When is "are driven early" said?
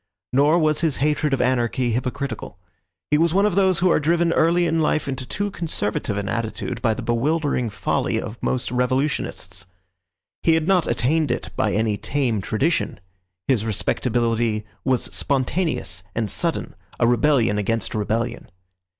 3.91-4.65